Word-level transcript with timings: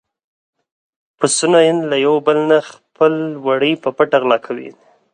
پسونو 1.17 1.59
له 1.89 1.95
يو 2.05 2.15
بل 2.27 2.37
نه 2.49 2.57
خپل 2.71 3.13
وړي 3.45 3.73
په 3.83 3.89
پټه 3.97 4.17
غلا 4.21 4.37
کولې. 4.45 4.69